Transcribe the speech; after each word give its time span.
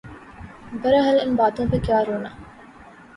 بہرحال 0.81 1.17
ان 1.21 1.31
باتوں 1.39 1.65
پہ 1.71 1.77
کیا 1.85 1.99
رونا۔ 2.07 2.29